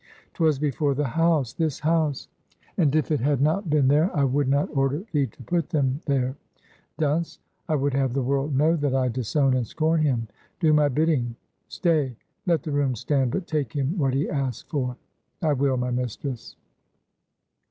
"'Twas 0.33 0.57
before 0.57 0.95
the 0.95 1.09
house 1.09 1.53
this 1.53 1.81
house!" 1.81 2.27
"And 2.75 2.95
if 2.95 3.11
it 3.11 3.19
had 3.19 3.39
not 3.39 3.69
been 3.69 3.87
there, 3.87 4.09
I 4.17 4.23
would 4.23 4.47
not 4.47 4.75
order 4.75 5.03
thee 5.11 5.27
to 5.27 5.43
put 5.43 5.69
them 5.69 6.01
there. 6.07 6.35
Dunce! 6.97 7.37
I 7.69 7.75
would 7.75 7.93
have 7.93 8.13
the 8.13 8.23
world 8.23 8.55
know 8.57 8.75
that 8.75 8.95
I 8.95 9.09
disown 9.09 9.53
and 9.55 9.67
scorn 9.67 10.01
him! 10.01 10.27
Do 10.59 10.73
my 10.73 10.87
bidding! 10.89 11.35
Stay. 11.67 12.15
Let 12.47 12.63
the 12.63 12.71
room 12.71 12.95
stand; 12.95 13.29
but 13.29 13.45
take 13.45 13.73
him 13.73 13.95
what 13.95 14.15
he 14.15 14.27
asks 14.27 14.67
for." 14.67 14.97
"I 15.43 15.53
will, 15.53 15.77
my 15.77 15.91
mistress." 15.91 16.55